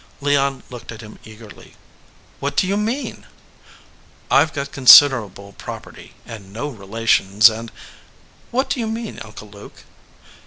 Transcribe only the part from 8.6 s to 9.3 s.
do you mean,